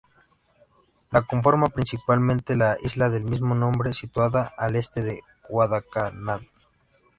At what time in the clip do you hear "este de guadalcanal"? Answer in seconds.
4.75-6.49